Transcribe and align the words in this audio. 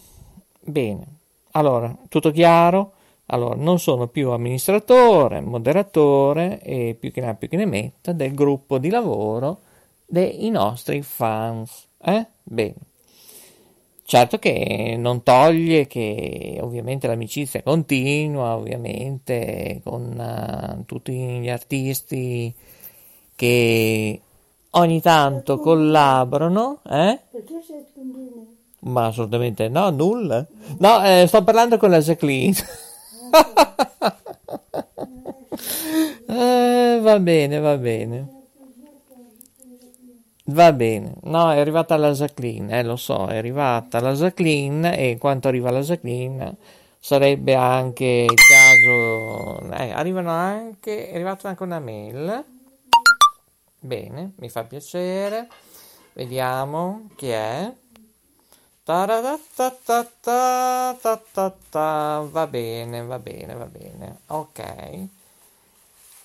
Bene. 0.60 1.06
Allora, 1.52 1.96
tutto 2.10 2.32
chiaro? 2.32 2.94
Allora, 3.28 3.56
non 3.56 3.80
sono 3.80 4.08
più 4.08 4.32
amministratore, 4.32 5.40
moderatore 5.42 6.62
e 6.62 6.96
più 7.00 7.12
che 7.12 7.22
ne 7.22 7.36
più 7.36 7.48
che 7.48 7.58
ne 7.58 7.66
metta 7.66 8.12
del 8.14 8.34
gruppo 8.34 8.78
di 8.78 8.90
lavoro 8.90 9.60
dei 10.06 10.50
nostri 10.50 11.02
fans. 11.02 11.88
Eh? 12.04 12.26
Bene. 12.44 12.91
Certo 14.12 14.40
che 14.40 14.96
non 14.98 15.24
toglie 15.24 15.88
che 15.88 16.58
ovviamente 16.60 17.08
l'amicizia 17.08 17.64
continua, 17.64 18.58
ovviamente 18.58 19.80
con 19.86 20.12
uh, 20.18 20.84
tutti 20.84 21.14
gli 21.14 21.50
artisti 21.50 22.54
che 23.34 24.22
ogni 24.72 25.00
tanto 25.00 25.60
collaborano, 25.62 26.82
eh? 26.90 27.20
Perché 27.32 27.64
sei 27.66 27.86
Ma 28.80 29.06
assolutamente 29.06 29.70
no, 29.70 29.90
nulla. 29.92 30.46
No, 30.80 31.06
eh, 31.06 31.24
sto 31.26 31.42
parlando 31.46 31.78
con 31.78 31.90
la 31.90 32.00
Jacqueline. 32.00 32.58
eh, 36.28 37.00
va 37.02 37.18
bene, 37.18 37.60
va 37.60 37.78
bene. 37.78 38.41
Va 40.52 40.74
bene, 40.74 41.14
no, 41.24 41.50
è 41.52 41.60
arrivata 41.60 41.96
la 41.96 42.12
Jacqueline, 42.12 42.78
eh, 42.78 42.84
lo 42.84 42.98
so, 42.98 43.28
è 43.28 43.38
arrivata 43.38 44.02
la 44.02 44.12
Jacqueline 44.12 44.98
e 44.98 45.18
quanto 45.18 45.48
arriva 45.48 45.72
la 45.72 45.80
Jacqueline 45.80 46.58
sarebbe 47.00 47.56
anche 47.56 48.26
il 48.28 48.36
caso, 48.36 49.62
eh, 49.72 49.92
arrivano 49.92 50.32
anche, 50.32 51.10
è 51.10 51.14
arrivata 51.14 51.48
anche 51.48 51.64
una 51.64 51.80
mail, 51.80 52.44
bene, 53.80 54.34
mi 54.36 54.50
fa 54.50 54.64
piacere, 54.64 55.48
vediamo 56.14 57.08
chi 57.16 57.30
è, 57.30 57.74
va 62.30 62.48
bene, 62.48 63.04
va 63.04 63.20
bene, 63.20 63.54
va 63.54 63.66
bene, 63.68 64.18
ok 64.28 65.20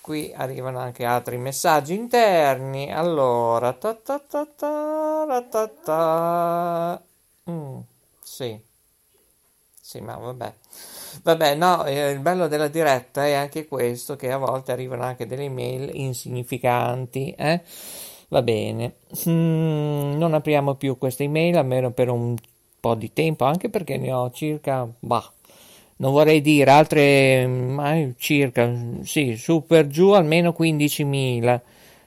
qui 0.07 0.31
arrivano 0.33 0.79
anche 0.79 1.03
altri 1.03 1.37
messaggi 1.37 1.93
interni. 1.93 2.93
Allora, 2.93 3.73
ta 3.73 3.93
ta 3.93 4.19
ta 4.19 4.45
ta 4.45 5.41
ta 5.49 5.67
ta. 5.83 7.01
Mm, 7.51 7.79
sì. 8.23 8.61
Sì, 9.81 10.01
ma 10.01 10.15
vabbè. 10.17 10.53
Vabbè, 11.23 11.55
no, 11.55 11.85
eh, 11.85 12.11
il 12.11 12.19
bello 12.19 12.47
della 12.47 12.67
diretta 12.67 13.25
è 13.25 13.33
anche 13.33 13.67
questo, 13.67 14.15
che 14.15 14.31
a 14.31 14.37
volte 14.37 14.71
arrivano 14.71 15.03
anche 15.03 15.25
delle 15.25 15.43
email 15.43 15.89
insignificanti, 15.93 17.31
eh? 17.31 17.61
Va 18.29 18.41
bene. 18.41 18.95
Mm, 19.29 20.17
non 20.17 20.33
apriamo 20.33 20.75
più 20.75 20.97
queste 20.97 21.23
email, 21.23 21.57
almeno 21.57 21.91
per 21.91 22.09
un 22.09 22.35
po' 22.79 22.95
di 22.95 23.13
tempo, 23.13 23.45
anche 23.45 23.69
perché 23.69 23.97
ne 23.97 24.11
ho 24.13 24.29
circa, 24.31 24.87
bah, 24.99 25.31
non 25.97 26.11
vorrei 26.11 26.41
dire 26.41 26.69
altre, 26.71 27.47
ma 27.47 27.95
circa, 28.17 28.71
sì, 29.03 29.35
su 29.35 29.65
per 29.65 29.87
giù 29.87 30.11
almeno 30.11 30.55
15.000, 30.57 31.59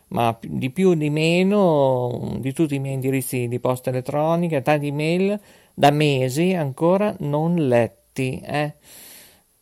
ma 0.09 0.37
di 0.41 0.71
più 0.71 0.95
di 0.95 1.11
meno 1.11 2.37
di 2.39 2.53
tutti 2.53 2.75
i 2.77 2.79
miei 2.79 2.95
indirizzi 2.95 3.49
di 3.49 3.59
posta 3.59 3.91
elettronica, 3.91 4.61
tanti 4.61 4.89
email 4.89 5.39
da 5.75 5.91
mesi 5.91 6.53
ancora 6.55 7.15
non 7.21 7.55
letti, 7.55 8.41
eh. 8.45 8.75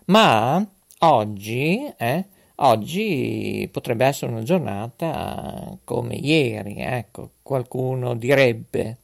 Ma 0.07 0.63
oggi, 0.99 1.91
eh, 1.97 2.25
oggi 2.57 3.67
potrebbe 3.73 4.05
essere 4.05 4.31
una 4.31 4.43
giornata 4.43 5.75
come 5.83 6.17
ieri, 6.17 6.75
ecco, 6.79 7.31
qualcuno 7.41 8.15
direbbe. 8.15 8.99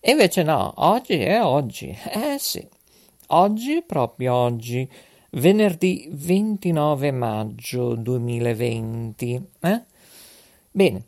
E 0.00 0.10
invece 0.10 0.42
no, 0.42 0.70
oggi 0.76 1.14
è 1.14 1.42
oggi, 1.42 1.96
eh 2.12 2.36
sì, 2.38 2.62
oggi, 3.28 3.82
proprio 3.86 4.34
oggi 4.34 4.86
venerdì 5.34 6.08
29 6.10 7.10
maggio 7.10 7.94
2020. 7.94 9.42
Eh? 9.60 9.82
Bene, 10.70 11.02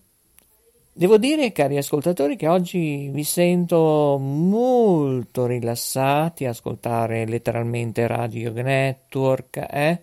devo 0.92 1.18
dire, 1.18 1.52
cari 1.52 1.76
ascoltatori, 1.76 2.36
che 2.36 2.48
oggi 2.48 3.08
vi 3.12 3.24
sento 3.24 4.18
molto 4.18 5.46
rilassati 5.46 6.44
ascoltare 6.44 7.26
letteralmente 7.26 8.06
Radio 8.06 8.52
Network, 8.52 9.66
eh? 9.70 10.00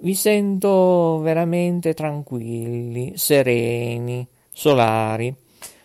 Vi 0.00 0.14
sento 0.14 1.18
veramente 1.18 1.92
tranquilli, 1.92 3.16
sereni, 3.16 4.24
solari. 4.52 5.34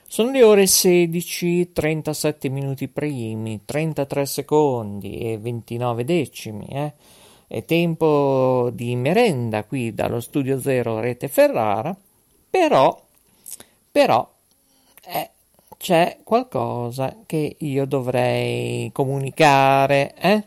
Sono 0.08 0.30
le 0.30 0.44
ore 0.44 0.68
16, 0.68 1.72
37 1.74 2.50
minuti 2.50 2.88
primi, 2.88 3.62
33 3.66 4.26
secondi 4.28 5.18
e 5.18 5.40
29 5.40 6.04
decimi, 6.04 6.68
eh? 6.68 6.94
È 7.54 7.66
tempo 7.66 8.72
di 8.74 8.96
merenda 8.96 9.64
qui 9.64 9.94
dallo 9.94 10.20
Studio 10.22 10.60
Zero 10.60 11.00
Rete 11.00 11.28
Ferrara, 11.28 11.96
però, 12.50 13.00
però, 13.92 14.28
eh, 15.06 15.30
c'è 15.78 16.18
qualcosa 16.24 17.16
che 17.28 17.56
io 17.60 17.86
dovrei 17.86 18.90
comunicare, 18.92 20.16
eh? 20.16 20.44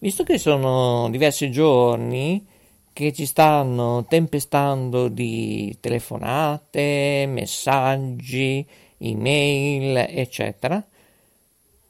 Visto 0.00 0.24
che 0.24 0.36
sono 0.36 1.08
diversi 1.08 1.50
giorni 1.50 2.46
che 2.92 3.14
ci 3.14 3.24
stanno 3.24 4.04
tempestando 4.04 5.08
di 5.08 5.74
telefonate, 5.80 7.24
messaggi, 7.26 8.62
email, 8.98 9.96
eccetera, 10.10 10.86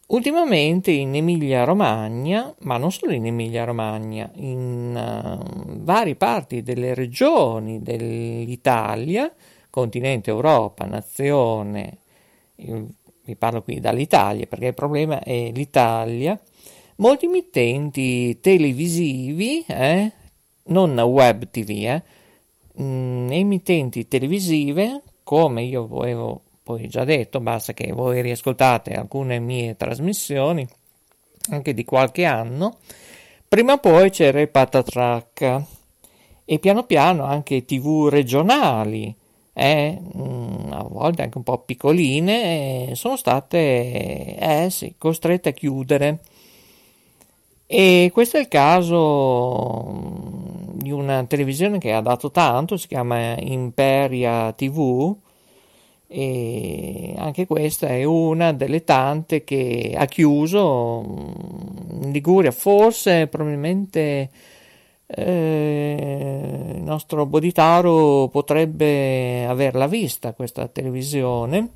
ultimamente 0.07 0.91
in 0.91 1.15
Emilia 1.15 1.65
Romagna, 1.65 2.55
ma 2.61 2.77
non 2.77 2.93
solo 2.93 3.13
in 3.13 3.27
Emilia 3.27 3.65
Romagna, 3.65 4.31
in 4.35 4.95
uh, 4.95 5.83
varie 5.83 6.17
parti 6.17 6.63
delle 6.63 6.95
regioni 6.95 7.83
dell'Italia, 7.83 9.33
continente 9.71 10.31
Europa, 10.31 10.85
nazione, 10.87 11.99
vi 12.57 13.37
parlo 13.37 13.63
qui 13.63 13.81
dall'Italia 13.81 14.47
perché 14.47 14.67
il 14.69 14.75
problema 14.75 15.21
è 15.21 15.51
l'Italia, 15.53 16.41
molti 16.97 17.27
emittenti 17.27 18.39
televisivi, 18.41 19.65
eh, 19.67 20.13
non 20.65 20.99
web 20.99 21.49
tv, 21.51 21.71
eh, 21.71 22.03
mm, 22.81 23.31
emittenti 23.33 24.09
televisive, 24.09 25.03
come 25.23 25.63
io 25.65 25.89
avevo 26.01 26.43
poi 26.67 26.89
già 26.89 27.05
detto, 27.05 27.39
basta 27.39 27.73
che 27.75 27.93
voi 27.93 28.21
riascoltate 28.23 28.95
alcune 28.95 29.39
mie 29.39 29.77
trasmissioni, 29.77 30.67
anche 31.51 31.73
di 31.73 31.85
qualche 31.85 32.25
anno, 32.25 32.79
prima 33.47 33.75
o 33.75 33.79
poi 33.79 34.11
c'era 34.11 34.41
il 34.41 34.49
patatrack 34.49 35.63
e 36.45 36.59
piano 36.59 36.83
piano 36.83 37.23
anche 37.23 37.65
tv 37.65 38.09
regionali, 38.11 39.15
eh, 39.53 39.97
mm, 39.97 40.73
a 40.73 40.83
volte 40.83 41.23
anche 41.23 41.39
un 41.39 41.45
po' 41.45 41.59
piccoline, 41.59 42.97
sono 42.97 43.15
state 43.17 44.37
eh, 44.37 44.67
sì, 44.69 44.97
costrette 44.99 45.51
a 45.51 45.53
chiudere. 45.53 46.19
E 47.65 48.11
questo 48.13 48.39
è 48.39 48.41
il 48.41 48.49
caso 48.49 49.85
mm, 49.89 50.81
di 50.81 50.91
una 50.91 51.25
televisione 51.27 51.79
che 51.79 51.93
ha 51.93 52.01
dato 52.01 52.33
tanto, 52.33 52.77
si 52.77 52.89
chiama 52.89 53.37
Imperia 53.39 54.51
TV 54.51 55.17
e 56.09 57.15
anche 57.17 57.47
questa 57.47 57.89
è 57.89 58.05
una 58.05 58.53
delle 58.53 58.85
tante 58.85 59.43
che 59.45 59.95
ha 59.97 60.05
chiuso 60.07 61.03
mm, 61.03 62.03
in 62.05 62.11
Liguria, 62.13 62.51
forse 62.53 63.27
probabilmente 63.27 64.31
eh, 65.07 66.73
il 66.77 66.83
nostro 66.83 67.27
Boditaro 67.27 68.29
potrebbe 68.31 69.47
averla 69.47 69.87
vista 69.87 70.33
questa 70.33 70.69
televisione, 70.69 71.69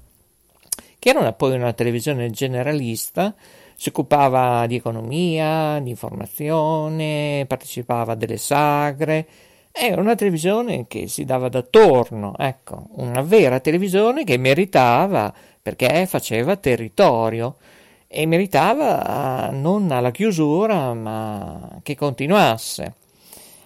che 0.98 1.08
era 1.08 1.20
una, 1.20 1.32
poi 1.32 1.54
una 1.54 1.72
televisione 1.72 2.30
generalista 2.30 3.34
si 3.80 3.88
occupava 3.88 4.66
di 4.66 4.74
economia, 4.74 5.80
di 5.80 5.88
informazione, 5.88 7.46
partecipava 7.48 8.12
a 8.12 8.14
delle 8.14 8.36
sagre. 8.36 9.26
Era 9.72 10.00
una 10.00 10.14
televisione 10.14 10.86
che 10.88 11.06
si 11.08 11.24
dava 11.24 11.48
d'attorno, 11.48 12.34
ecco, 12.36 12.86
una 12.96 13.22
vera 13.22 13.60
televisione 13.60 14.24
che 14.24 14.36
meritava 14.36 15.32
perché 15.62 16.06
faceva 16.06 16.56
territorio 16.56 17.56
e 18.08 18.26
meritava 18.26 19.50
non 19.52 19.90
alla 19.92 20.10
chiusura 20.10 20.92
ma 20.94 21.78
che 21.82 21.94
continuasse. 21.94 22.94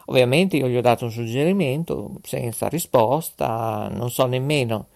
Ovviamente 0.07 0.59
io 0.59 0.69
gli 0.69 0.77
ho 0.77 0.83
dato 0.83 1.07
un 1.07 1.11
suggerimento 1.11 2.21
senza 2.23 2.69
risposta, 2.69 3.89
non 3.91 4.11
so 4.11 4.27
nemmeno 4.27 4.89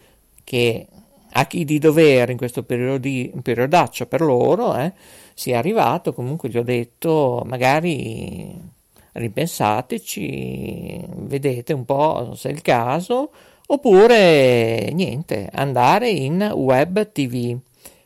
che 0.45 0.87
a 1.33 1.47
chi 1.47 1.65
di 1.65 1.79
dovere 1.79 2.33
in 2.33 2.39
questo 2.39 2.63
periodi, 2.63 3.33
periodaccio 3.43 4.07
per 4.07 4.21
loro 4.21 4.77
eh, 4.77 4.93
sia 5.35 5.59
arrivato, 5.59 6.13
comunque 6.13 6.49
gli 6.51 6.59
ho 6.59 6.63
detto 6.63 7.43
magari 7.47 8.77
ripensateci, 9.19 11.01
vedete 11.17 11.73
un 11.73 11.85
po' 11.85 12.33
se 12.35 12.49
è 12.49 12.53
il 12.53 12.63
caso, 12.63 13.31
oppure 13.67 14.91
niente, 14.93 15.49
andare 15.53 16.09
in 16.09 16.51
web 16.55 17.13
tv, 17.13 17.59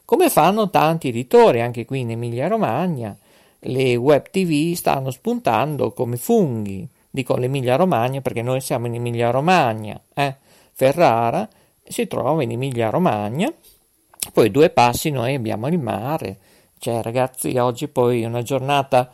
come 0.04 0.28
fanno 0.28 0.68
tanti 0.70 1.08
editori 1.08 1.60
anche 1.60 1.84
qui 1.84 2.00
in 2.00 2.10
Emilia 2.10 2.48
Romagna, 2.48 3.16
le 3.60 3.96
web 3.96 4.28
tv 4.30 4.74
stanno 4.74 5.10
spuntando 5.10 5.92
come 5.92 6.16
funghi, 6.16 6.88
dico 7.08 7.36
l'Emilia 7.36 7.76
Romagna 7.76 8.20
perché 8.20 8.42
noi 8.42 8.60
siamo 8.60 8.86
in 8.86 8.94
Emilia 8.94 9.30
Romagna, 9.30 10.00
eh? 10.14 10.36
Ferrara, 10.72 11.48
si 11.82 12.06
trova 12.06 12.42
in 12.42 12.50
Emilia 12.50 12.90
Romagna, 12.90 13.52
poi 14.32 14.50
due 14.50 14.70
passi 14.70 15.10
noi 15.10 15.34
abbiamo 15.34 15.68
il 15.68 15.78
mare, 15.78 16.38
cioè 16.78 17.02
ragazzi 17.02 17.56
oggi 17.58 17.86
poi 17.86 18.22
è 18.22 18.26
una 18.26 18.42
giornata 18.42 19.10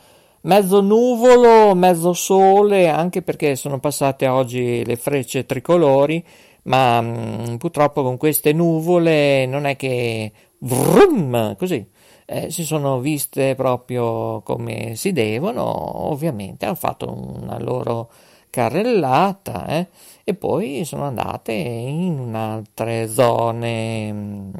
mezzo 0.49 0.81
nuvolo, 0.81 1.75
mezzo 1.75 2.15
sole, 2.15 2.89
anche 2.89 3.21
perché 3.23 3.55
sono 3.55 3.79
passate 3.81 4.27
oggi 4.29 4.83
le 4.85 4.97
frecce 4.97 5.45
tricolori, 5.45 6.25
ma 6.65 7.01
mh, 7.03 7.51
mm, 7.51 7.57
purtroppo 7.57 8.03
con 8.03 8.17
queste 8.17 8.53
nuvole 8.55 9.45
non 9.47 9.67
è 9.67 9.77
che 9.77 10.33
vrum, 10.61 11.55
così 11.57 11.87
eh, 12.25 12.51
si 12.51 12.65
sono 12.65 12.99
viste 13.01 13.55
proprio 13.55 14.41
come 14.43 14.95
si 14.97 15.13
devono, 15.13 15.63
ovviamente 16.11 16.65
hanno 16.65 16.75
fatto 16.75 17.11
una 17.13 17.59
loro 17.59 18.11
carrellata 18.51 19.67
eh, 19.67 19.89
e 20.25 20.35
poi 20.35 20.85
sono 20.87 21.05
andate 21.05 21.53
in 21.53 22.35
altre 22.35 23.09
zone 23.09 24.13
mm, 24.13 24.51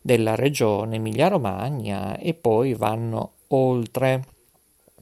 della 0.00 0.34
regione 0.34 0.96
Emilia-Romagna 0.96 2.18
e 2.18 2.34
poi 2.34 2.74
vanno 2.74 3.32
oltre. 3.48 4.37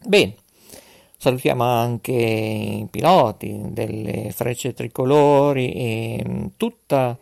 Bene, 0.04 0.34
salutiamo 1.16 1.64
anche 1.64 2.12
i 2.12 2.86
piloti 2.90 3.58
delle 3.70 4.30
frecce 4.32 4.72
tricolori 4.72 5.72
e 5.72 6.24
mm, 6.28 6.46
tutta 6.56 7.16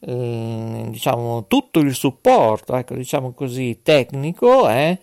eh, 0.00 0.86
diciamo 0.88 1.46
tutto 1.46 1.78
il 1.80 1.94
supporto, 1.94 2.76
ecco, 2.76 2.94
diciamo 2.94 3.32
così, 3.32 3.80
tecnico, 3.82 4.68
eh, 4.68 4.98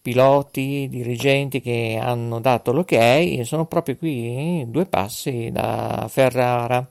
piloti, 0.00 0.88
dirigenti 0.88 1.60
che 1.60 1.98
hanno 2.00 2.40
dato 2.40 2.72
l'ok 2.72 2.92
e 2.92 3.42
sono 3.44 3.66
proprio 3.66 3.96
qui 3.96 4.64
due 4.68 4.86
passi 4.86 5.50
da 5.52 6.06
Ferrara. 6.08 6.86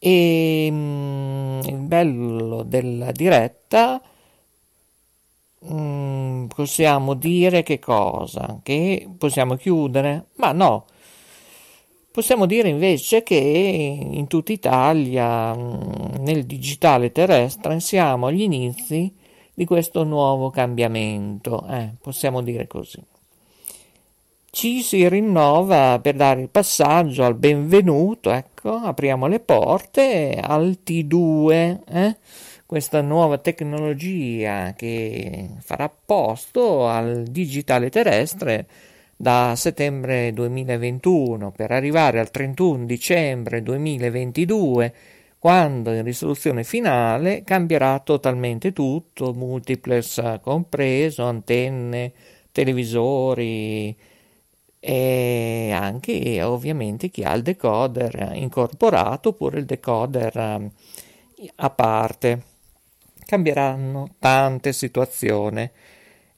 E 0.00 0.70
mh, 0.70 0.74
mm, 0.74 1.60
il 1.64 1.76
bello 1.78 2.62
della 2.62 3.10
diretta 3.12 4.00
mh, 4.00 4.17
mm, 5.72 6.46
possiamo 6.46 7.14
dire 7.14 7.62
che 7.62 7.78
cosa? 7.78 8.60
Che 8.62 9.08
possiamo 9.16 9.56
chiudere? 9.56 10.26
Ma 10.36 10.52
no. 10.52 10.86
Possiamo 12.10 12.46
dire 12.46 12.68
invece 12.68 13.22
che 13.22 13.36
in 13.36 14.26
tutta 14.26 14.52
Italia, 14.52 15.54
mm, 15.54 16.16
nel 16.20 16.44
digitale 16.46 17.12
terrestre, 17.12 17.80
siamo 17.80 18.26
agli 18.26 18.42
inizi 18.42 19.14
di 19.54 19.64
questo 19.64 20.04
nuovo 20.04 20.50
cambiamento, 20.50 21.66
eh, 21.68 21.90
possiamo 22.00 22.42
dire 22.42 22.66
così. 22.66 23.02
Ci 24.50 24.82
si 24.82 25.08
rinnova 25.08 25.98
per 26.00 26.14
dare 26.14 26.40
il 26.40 26.48
passaggio 26.48 27.24
al 27.24 27.34
benvenuto, 27.34 28.30
ecco, 28.30 28.74
apriamo 28.74 29.26
le 29.26 29.40
porte 29.40 30.40
al 30.40 30.78
T2, 30.84 31.80
eh, 31.86 32.16
questa 32.68 33.00
nuova 33.00 33.38
tecnologia 33.38 34.74
che 34.76 35.48
farà 35.60 35.88
posto 35.88 36.86
al 36.86 37.22
digitale 37.22 37.88
terrestre 37.88 38.66
da 39.16 39.54
settembre 39.56 40.34
2021 40.34 41.50
per 41.50 41.70
arrivare 41.70 42.20
al 42.20 42.30
31 42.30 42.84
dicembre 42.84 43.62
2022 43.62 44.94
quando 45.38 45.94
in 45.94 46.02
risoluzione 46.02 46.62
finale 46.62 47.42
cambierà 47.42 48.00
totalmente 48.00 48.74
tutto, 48.74 49.32
multiplex 49.32 50.38
compreso, 50.42 51.24
antenne, 51.24 52.12
televisori, 52.52 53.96
e 54.78 55.70
anche 55.72 56.42
ovviamente 56.42 57.08
chi 57.08 57.22
ha 57.22 57.32
il 57.32 57.42
decoder 57.42 58.32
incorporato 58.34 59.30
oppure 59.30 59.58
il 59.60 59.64
decoder 59.64 60.36
um, 60.36 60.70
a 61.56 61.70
parte. 61.70 62.56
Cambieranno 63.28 64.14
tante 64.18 64.72
situazioni. 64.72 65.70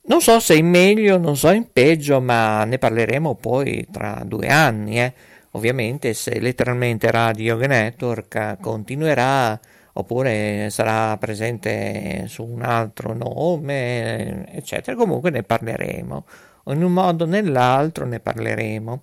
Non 0.06 0.20
so 0.20 0.40
se 0.40 0.56
in 0.56 0.66
meglio, 0.66 1.18
non 1.18 1.36
so 1.36 1.52
in 1.52 1.70
peggio, 1.72 2.20
ma 2.20 2.64
ne 2.64 2.78
parleremo 2.78 3.36
poi 3.36 3.86
tra 3.92 4.24
due 4.26 4.48
anni. 4.48 4.98
Eh. 4.98 5.12
Ovviamente 5.52 6.14
se 6.14 6.40
letteralmente 6.40 7.08
Radio 7.12 7.54
Network 7.54 8.56
continuerà 8.60 9.56
oppure 9.92 10.68
sarà 10.70 11.16
presente 11.16 12.24
su 12.26 12.42
un 12.42 12.62
altro 12.62 13.14
nome, 13.14 14.52
eccetera, 14.52 14.96
comunque 14.96 15.30
ne 15.30 15.44
parleremo 15.44 16.24
in 16.72 16.82
un 16.82 16.92
modo 16.92 17.22
o 17.22 17.28
nell'altro 17.28 18.04
ne 18.04 18.18
parleremo. 18.18 19.02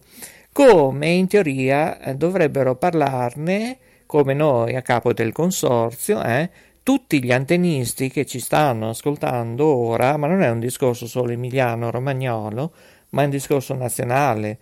Come 0.52 1.08
in 1.08 1.28
teoria 1.28 1.98
dovrebbero 2.18 2.76
parlarne, 2.76 3.78
come 4.06 4.34
noi 4.34 4.76
a 4.76 4.82
capo 4.82 5.14
del 5.14 5.32
consorzio, 5.32 6.22
eh, 6.22 6.50
tutti 6.88 7.22
gli 7.22 7.34
antennisti 7.34 8.10
che 8.10 8.26
ci 8.26 8.40
stanno 8.40 8.92
ascoltando 8.92 9.66
ora, 9.66 10.16
ma 10.16 10.28
non 10.28 10.42
è 10.42 10.50
un 10.50 10.62
discorso 10.62 11.06
solo 11.06 11.34
emiliano-romagnolo, 11.34 12.72
ma 13.10 13.24
è 13.24 13.26
un 13.26 13.32
discorso 13.32 13.74
nazionale, 13.74 14.58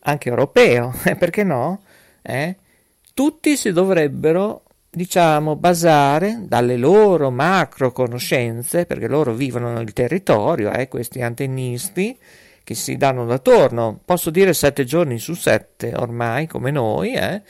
anche 0.00 0.28
europeo, 0.28 0.92
eh, 1.06 1.14
perché 1.14 1.44
no? 1.44 1.82
Eh? 2.20 2.56
Tutti 3.14 3.56
si 3.56 3.70
dovrebbero 3.70 4.64
diciamo, 4.90 5.54
basare 5.54 6.40
dalle 6.48 6.76
loro 6.76 7.30
macro 7.30 7.92
conoscenze, 7.92 8.84
perché 8.84 9.06
loro 9.06 9.32
vivono 9.32 9.78
il 9.78 9.92
territorio, 9.92 10.72
eh, 10.72 10.88
questi 10.88 11.22
antennisti 11.22 12.18
che 12.64 12.74
si 12.74 12.96
danno 12.96 13.24
da 13.24 13.38
torno, 13.38 14.00
posso 14.04 14.30
dire 14.30 14.52
sette 14.52 14.82
giorni 14.82 15.20
su 15.20 15.34
sette 15.34 15.94
ormai, 15.94 16.48
come 16.48 16.72
noi, 16.72 17.14
eh, 17.14 17.40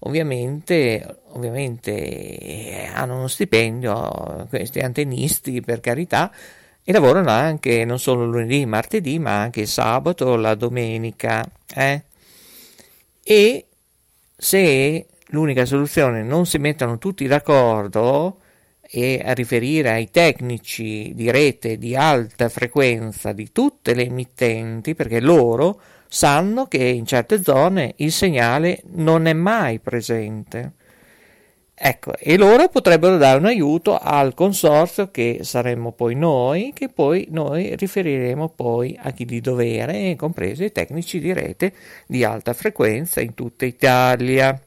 ovviamente, 0.00 1.20
ovviamente 1.30 2.88
hanno 2.92 3.16
uno 3.16 3.28
stipendio, 3.28 4.46
questi 4.48 4.80
antennisti 4.80 5.60
per 5.60 5.80
carità, 5.80 6.32
e 6.82 6.92
lavorano 6.92 7.30
anche 7.30 7.84
non 7.84 7.98
solo 7.98 8.24
lunedì, 8.24 8.64
martedì, 8.64 9.18
ma 9.18 9.42
anche 9.42 9.66
sabato, 9.66 10.36
la 10.36 10.54
domenica. 10.54 11.46
Eh? 11.74 12.02
E 13.22 13.66
se 14.34 15.06
l'unica 15.26 15.66
soluzione 15.66 16.22
non 16.22 16.46
si 16.46 16.56
mettono 16.56 16.96
tutti 16.96 17.26
d'accordo 17.26 18.40
e 18.80 19.20
a 19.22 19.34
riferire 19.34 19.90
ai 19.90 20.10
tecnici 20.10 21.12
di 21.14 21.30
rete 21.30 21.76
di 21.76 21.94
alta 21.94 22.48
frequenza 22.48 23.32
di 23.32 23.52
tutte 23.52 23.92
le 23.92 24.06
emittenti, 24.06 24.94
perché 24.94 25.20
loro 25.20 25.78
sanno 26.08 26.68
che 26.68 26.82
in 26.84 27.04
certe 27.04 27.42
zone 27.42 27.92
il 27.96 28.12
segnale 28.12 28.80
non 28.92 29.26
è 29.26 29.34
mai 29.34 29.78
presente. 29.78 30.72
Ecco, 31.80 32.16
e 32.16 32.36
loro 32.36 32.68
potrebbero 32.68 33.18
dare 33.18 33.38
un 33.38 33.44
aiuto 33.46 33.96
al 33.96 34.34
consorzio 34.34 35.12
che 35.12 35.40
saremmo 35.42 35.92
poi 35.92 36.16
noi, 36.16 36.72
che 36.74 36.88
poi 36.88 37.28
noi 37.30 37.76
riferiremo 37.76 38.48
poi 38.48 38.98
a 39.00 39.12
chi 39.12 39.24
di 39.24 39.40
dovere, 39.40 40.16
compresi 40.16 40.64
i 40.64 40.72
tecnici 40.72 41.20
di 41.20 41.32
rete 41.32 41.72
di 42.08 42.24
alta 42.24 42.52
frequenza 42.52 43.20
in 43.20 43.34
tutta 43.34 43.64
Italia. 43.64 44.60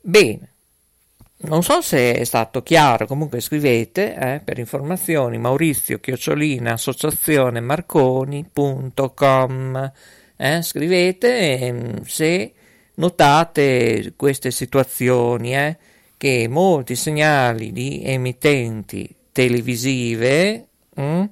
Bene, 0.00 0.48
non 1.42 1.62
so 1.62 1.80
se 1.80 2.14
è 2.14 2.24
stato 2.24 2.64
chiaro, 2.64 3.06
comunque 3.06 3.38
scrivete 3.40 4.16
eh, 4.16 4.40
per 4.44 4.58
informazioni 4.58 5.38
maurizio 5.38 6.00
chiocciolina 6.00 6.72
associazione 6.72 7.60
marconi.com 7.60 8.50
eh, 10.36 10.60
scrivete 10.62 11.38
eh, 11.38 12.02
se 12.04 12.52
notate 12.94 14.12
queste 14.16 14.50
situazioni 14.50 15.54
eh, 15.54 15.76
che 16.16 16.46
molti 16.48 16.94
segnali 16.94 17.72
di 17.72 18.02
emittenti 18.04 19.14
televisive 19.32 20.66
mh, 20.94 21.02
mm, 21.02 21.24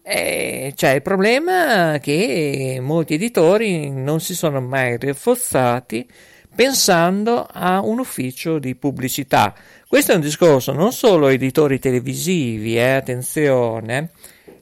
E 0.00 0.74
c'è 0.76 0.90
il 0.90 1.02
problema 1.02 1.98
che 1.98 2.78
molti 2.80 3.14
editori 3.14 3.90
non 3.90 4.20
si 4.20 4.34
sono 4.34 4.60
mai 4.60 4.96
rinforzati 4.96 6.06
pensando 6.54 7.44
a 7.50 7.80
un 7.80 7.98
ufficio 7.98 8.60
di 8.60 8.76
pubblicità. 8.76 9.54
Questo 9.88 10.12
è 10.12 10.14
un 10.14 10.20
discorso 10.20 10.72
non 10.72 10.92
solo 10.92 11.26
editori 11.28 11.80
televisivi, 11.80 12.76
eh, 12.76 12.92
attenzione, 12.92 14.10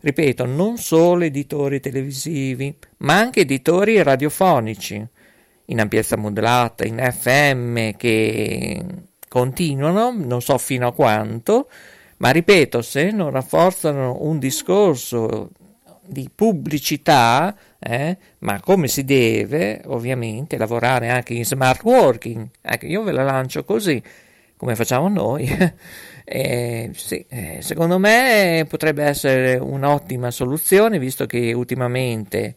ripeto, 0.02 0.44
non 0.44 0.78
solo 0.78 1.24
editori 1.24 1.80
televisivi, 1.80 2.76
ma 2.98 3.18
anche 3.18 3.40
editori 3.40 4.02
radiofonici, 4.02 5.04
in 5.66 5.80
ampiezza 5.80 6.16
modulata, 6.16 6.84
in 6.84 6.98
FM, 6.98 7.92
che 7.96 8.84
continuano, 9.28 10.12
non 10.14 10.42
so 10.42 10.58
fino 10.58 10.88
a 10.88 10.92
quanto, 10.92 11.68
ma 12.18 12.30
ripeto, 12.30 12.82
se 12.82 13.10
non 13.10 13.30
rafforzano 13.30 14.18
un 14.20 14.38
discorso 14.38 15.50
di 16.04 16.28
pubblicità, 16.34 17.56
eh, 17.78 18.16
ma 18.40 18.60
come 18.60 18.88
si 18.88 19.04
deve, 19.04 19.82
ovviamente, 19.86 20.58
lavorare 20.58 21.08
anche 21.08 21.34
in 21.34 21.44
smart 21.44 21.82
working, 21.84 22.48
ecco, 22.60 22.86
io 22.86 23.02
ve 23.04 23.12
la 23.12 23.22
lancio 23.22 23.64
così, 23.64 24.02
come 24.62 24.76
facciamo 24.76 25.08
noi, 25.08 25.44
eh, 26.22 26.90
sì, 26.94 27.26
secondo 27.58 27.98
me 27.98 28.64
potrebbe 28.68 29.02
essere 29.02 29.56
un'ottima 29.56 30.30
soluzione, 30.30 31.00
visto 31.00 31.26
che 31.26 31.52
ultimamente 31.52 32.54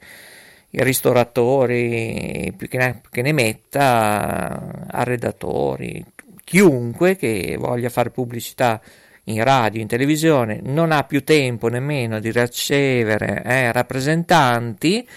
i 0.69 0.83
ristoratori, 0.83 2.53
più 2.55 2.67
che 2.67 2.77
ne, 2.77 3.01
che 3.09 3.23
ne 3.23 3.31
metta, 3.31 4.85
arredatori, 4.87 6.05
chiunque 6.43 7.15
che 7.15 7.55
voglia 7.57 7.89
fare 7.89 8.11
pubblicità 8.11 8.79
in 9.23 9.43
radio, 9.43 9.81
in 9.81 9.87
televisione, 9.87 10.59
non 10.61 10.91
ha 10.91 11.05
più 11.05 11.23
tempo 11.23 11.69
nemmeno 11.69 12.19
di 12.19 12.31
ricevere 12.31 13.41
eh, 13.43 13.71
rappresentanti, 13.71 15.07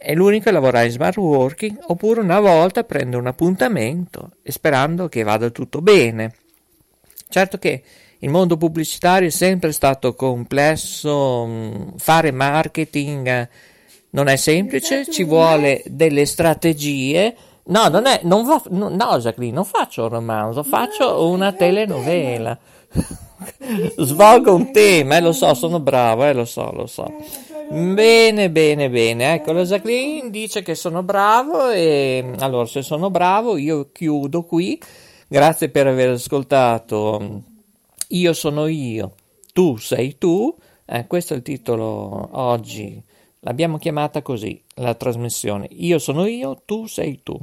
è 0.00 0.14
l'unico 0.14 0.48
a 0.48 0.52
lavorare 0.52 0.86
in 0.86 0.92
smart 0.92 1.18
working 1.18 1.78
oppure 1.88 2.20
una 2.20 2.40
volta 2.40 2.84
prende 2.84 3.16
un 3.16 3.26
appuntamento 3.26 4.30
e 4.42 4.50
sperando 4.50 5.08
che 5.08 5.22
vada 5.22 5.50
tutto 5.50 5.82
bene. 5.82 6.34
Certo 7.28 7.58
che 7.58 7.82
il 8.20 8.30
mondo 8.30 8.56
pubblicitario 8.56 9.28
è 9.28 9.30
sempre 9.30 9.72
stato 9.72 10.14
complesso, 10.14 11.44
mm, 11.46 11.88
fare 11.96 12.30
marketing 12.30 13.48
Non 14.12 14.26
è 14.26 14.36
semplice, 14.36 15.08
ci 15.08 15.22
vuole 15.22 15.82
delle 15.86 16.26
strategie. 16.26 17.36
No, 17.64 17.88
non 17.88 18.06
è, 18.06 18.20
non 18.24 18.44
va, 18.44 18.60
no, 18.70 18.88
no, 18.88 19.18
Jacqueline, 19.18 19.54
non 19.54 19.64
faccio 19.64 20.02
un 20.02 20.08
romanzo, 20.08 20.64
faccio 20.64 21.28
una 21.28 21.52
telenovela. 21.52 22.58
Svolgo 23.98 24.54
un 24.54 24.72
tema, 24.72 25.16
eh, 25.16 25.20
lo 25.20 25.32
so, 25.32 25.54
sono 25.54 25.78
bravo, 25.78 26.24
eh, 26.24 26.32
lo 26.32 26.44
so, 26.44 26.72
lo 26.72 26.86
so. 26.86 27.06
Bene, 27.72 28.50
bene, 28.50 28.90
bene. 28.90 29.34
Ecco, 29.34 29.52
la 29.52 29.62
Jacqueline 29.62 30.30
dice 30.30 30.60
che 30.60 30.74
sono 30.74 31.04
bravo 31.04 31.70
e 31.70 32.32
allora 32.38 32.66
se 32.66 32.82
sono 32.82 33.10
bravo 33.10 33.56
io 33.56 33.92
chiudo 33.92 34.42
qui. 34.42 34.76
Grazie 35.28 35.68
per 35.68 35.86
aver 35.86 36.08
ascoltato. 36.10 37.42
Io 38.08 38.32
sono 38.32 38.66
io, 38.66 39.14
tu 39.52 39.76
sei 39.76 40.18
tu. 40.18 40.52
Eh, 40.84 41.06
questo 41.06 41.34
è 41.34 41.36
il 41.36 41.44
titolo 41.44 42.30
oggi. 42.32 43.00
L'abbiamo 43.38 43.78
chiamata 43.78 44.20
così, 44.20 44.60
la 44.74 44.94
trasmissione. 44.94 45.68
Io 45.70 46.00
sono 46.00 46.26
io, 46.26 46.62
tu 46.64 46.86
sei 46.86 47.20
tu. 47.22 47.38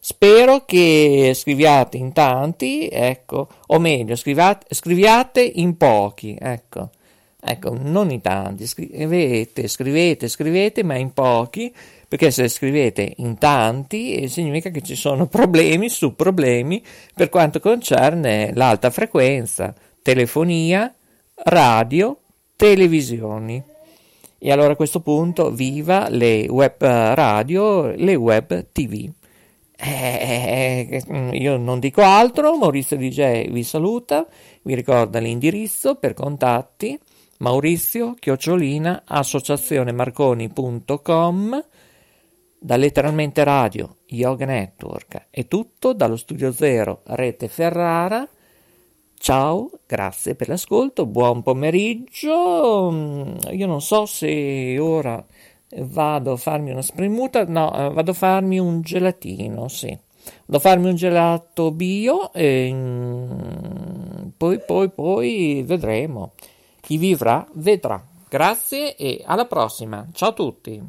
Spero 0.00 0.64
che 0.64 1.32
scriviate 1.34 1.98
in 1.98 2.14
tanti, 2.14 2.88
ecco, 2.90 3.48
o 3.66 3.78
meglio, 3.78 4.16
scriviate, 4.16 4.74
scriviate 4.74 5.42
in 5.42 5.76
pochi, 5.76 6.38
ecco. 6.40 6.88
Ecco, 7.46 7.76
non 7.78 8.10
in 8.10 8.22
tanti, 8.22 8.66
scrivete, 8.66 9.68
scrivete, 9.68 10.28
scrivete, 10.28 10.82
ma 10.82 10.96
in 10.96 11.12
pochi, 11.12 11.70
perché 12.08 12.30
se 12.30 12.48
scrivete 12.48 13.12
in 13.18 13.36
tanti 13.36 14.14
eh, 14.14 14.28
significa 14.28 14.70
che 14.70 14.80
ci 14.80 14.96
sono 14.96 15.26
problemi 15.26 15.90
su 15.90 16.14
problemi 16.14 16.82
per 17.14 17.28
quanto 17.28 17.60
concerne 17.60 18.52
l'alta 18.54 18.88
frequenza, 18.88 19.74
telefonia, 20.00 20.90
radio, 21.34 22.16
televisioni. 22.56 23.62
E 24.38 24.50
allora 24.50 24.72
a 24.72 24.76
questo 24.76 25.00
punto 25.00 25.50
viva 25.50 26.08
le 26.08 26.46
web 26.48 26.82
radio, 26.82 27.90
le 27.94 28.14
web 28.14 28.68
tv. 28.72 29.10
Eh, 29.76 31.02
eh, 31.06 31.36
io 31.36 31.58
non 31.58 31.78
dico 31.78 32.00
altro, 32.00 32.56
Maurizio 32.56 32.96
DJ 32.96 33.50
vi 33.50 33.64
saluta, 33.64 34.26
vi 34.62 34.74
ricorda 34.74 35.18
l'indirizzo 35.18 35.96
per 35.96 36.14
contatti 36.14 36.98
Maurizio 37.44 38.14
chiocciolina 38.18 39.02
associazionemarconi.com 39.04 41.64
da 42.58 42.76
letteralmente 42.76 43.44
radio 43.44 43.96
Yoga 44.06 44.46
Network. 44.46 45.26
È 45.28 45.46
tutto 45.46 45.92
dallo 45.92 46.16
studio 46.16 46.50
zero 46.52 47.02
Rete 47.04 47.48
Ferrara. 47.48 48.26
Ciao 49.18 49.70
grazie 49.86 50.34
per 50.34 50.48
l'ascolto 50.48 51.04
buon 51.04 51.42
pomeriggio. 51.42 52.88
Mm, 52.90 53.34
io 53.50 53.66
non 53.66 53.82
so 53.82 54.06
se 54.06 54.78
ora 54.78 55.22
vado 55.80 56.32
a 56.32 56.36
farmi 56.36 56.70
una 56.70 56.80
spremuta 56.80 57.44
no 57.44 57.76
eh, 57.76 57.90
vado 57.90 58.12
a 58.12 58.14
farmi 58.14 58.58
un 58.58 58.80
gelatino 58.80 59.68
sì. 59.68 59.88
Vado 60.46 60.56
a 60.56 60.60
farmi 60.60 60.88
un 60.88 60.94
gelato 60.94 61.70
bio 61.72 62.32
e 62.32 62.70
mm, 62.72 64.28
poi 64.34 64.58
poi 64.64 64.88
poi 64.88 65.62
vedremo 65.66 66.32
chi 66.84 66.98
vivrà 66.98 67.44
vedrà. 67.54 68.00
Grazie 68.28 68.94
e 68.96 69.22
alla 69.24 69.46
prossima. 69.46 70.06
Ciao 70.12 70.28
a 70.28 70.32
tutti. 70.32 70.82